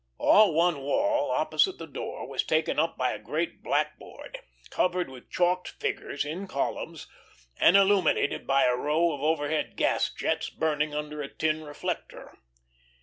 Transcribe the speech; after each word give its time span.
All 0.17 0.55
one 0.55 0.79
wall 0.81 1.29
opposite 1.29 1.77
the 1.77 1.85
door 1.85 2.27
was 2.27 2.43
taken 2.43 2.79
up 2.79 2.97
by 2.97 3.11
a 3.13 3.19
great 3.19 3.61
blackboard 3.61 4.39
covered 4.71 5.11
with 5.11 5.29
chalked 5.29 5.67
figures 5.79 6.25
in 6.25 6.47
columns, 6.47 7.05
and 7.59 7.77
illuminated 7.77 8.47
by 8.47 8.65
a 8.65 8.75
row 8.75 9.11
of 9.11 9.21
overhead 9.21 9.75
gas 9.75 10.09
jets 10.11 10.49
burning 10.49 10.95
under 10.95 11.21
a 11.21 11.31
tin 11.31 11.63
reflector. 11.63 12.35